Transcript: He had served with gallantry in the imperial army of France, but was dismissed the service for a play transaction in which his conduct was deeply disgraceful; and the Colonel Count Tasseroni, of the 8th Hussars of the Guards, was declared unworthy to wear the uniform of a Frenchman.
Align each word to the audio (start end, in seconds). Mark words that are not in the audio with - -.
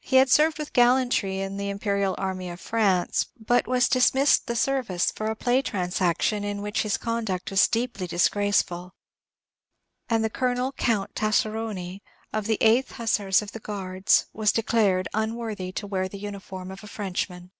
He 0.00 0.16
had 0.16 0.30
served 0.30 0.56
with 0.56 0.72
gallantry 0.72 1.40
in 1.40 1.58
the 1.58 1.68
imperial 1.68 2.14
army 2.16 2.48
of 2.48 2.58
France, 2.62 3.26
but 3.38 3.66
was 3.66 3.90
dismissed 3.90 4.46
the 4.46 4.56
service 4.56 5.10
for 5.10 5.26
a 5.26 5.36
play 5.36 5.60
transaction 5.60 6.44
in 6.44 6.62
which 6.62 6.80
his 6.80 6.96
conduct 6.96 7.50
was 7.50 7.68
deeply 7.68 8.06
disgraceful; 8.06 8.94
and 10.08 10.24
the 10.24 10.30
Colonel 10.30 10.72
Count 10.72 11.14
Tasseroni, 11.14 12.00
of 12.32 12.46
the 12.46 12.56
8th 12.62 12.92
Hussars 12.92 13.42
of 13.42 13.52
the 13.52 13.60
Guards, 13.60 14.24
was 14.32 14.50
declared 14.50 15.08
unworthy 15.12 15.72
to 15.72 15.86
wear 15.86 16.08
the 16.08 16.16
uniform 16.16 16.70
of 16.70 16.82
a 16.82 16.86
Frenchman. 16.88 17.50